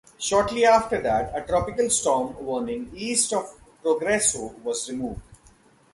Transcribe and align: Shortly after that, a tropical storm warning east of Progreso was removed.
Shortly 0.17 0.65
after 0.65 0.99
that, 0.99 1.31
a 1.37 1.45
tropical 1.45 1.87
storm 1.91 2.35
warning 2.43 2.89
east 2.95 3.33
of 3.33 3.53
Progreso 3.83 4.47
was 4.63 4.89
removed. 4.89 5.21